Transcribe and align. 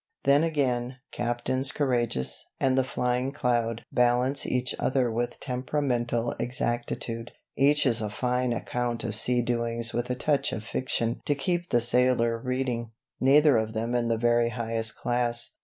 "Then 0.23 0.43
again 0.43 0.97
'Captains 1.11 1.71
Courageous' 1.71 2.47
and 2.59 2.75
'The 2.75 2.83
Flying 2.83 3.31
Cloud' 3.31 3.83
balance 3.91 4.47
each 4.47 4.73
other 4.79 5.11
with 5.11 5.39
temperamental 5.39 6.33
exactitude. 6.39 7.29
Each 7.55 7.85
is 7.85 8.01
a 8.01 8.09
fine 8.09 8.51
account 8.51 9.03
of 9.03 9.15
sea 9.15 9.43
doings 9.43 9.93
with 9.93 10.09
a 10.09 10.15
touch 10.15 10.53
of 10.53 10.63
fiction 10.63 11.21
to 11.25 11.35
keep 11.35 11.69
the 11.69 11.79
sailor 11.81 12.39
reading, 12.39 12.93
neither 13.19 13.57
of 13.57 13.73
them 13.73 13.93
in 13.93 14.07
the 14.07 14.17
very 14.17 14.49
highest 14.49 14.95
class. 14.95 15.51